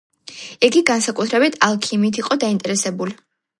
[0.67, 3.19] იგი განსაკუთრებით ალქიმიით იყო დაინტერესებული.